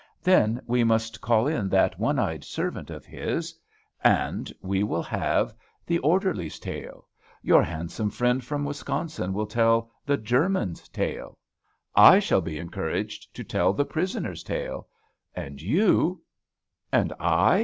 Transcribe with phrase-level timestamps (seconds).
[0.23, 3.53] Then we must call in that one eyed servant of his;
[4.03, 5.53] and we will have
[5.85, 7.07] THE ORDERLY'S TALE.
[7.43, 11.37] Your handsome friend from Wisconsin shall tell THE GERMAN'S TALE.
[11.95, 14.87] I shall be encouraged to tell THE PRISONER'S TALE.
[15.35, 16.23] And you"
[16.91, 17.59] "And I?"